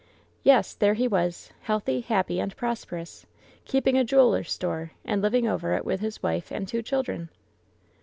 "Yes, 0.41 0.73
there 0.73 0.95
he 0.95 1.07
was, 1.07 1.51
healthy, 1.61 2.01
happy 2.01 2.39
and 2.39 2.55
prosperous, 2.57 3.27
keeping 3.65 3.99
a 3.99 4.03
jeweler's 4.03 4.51
store, 4.51 4.93
and 5.05 5.21
living 5.21 5.47
over 5.47 5.75
it 5.75 5.85
with 5.85 5.99
his 5.99 6.23
wife 6.23 6.49
and 6.51 6.67
two 6.67 6.81
children 6.81 7.29